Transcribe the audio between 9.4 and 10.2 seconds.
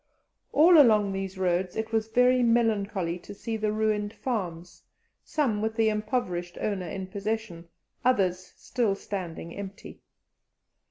empty.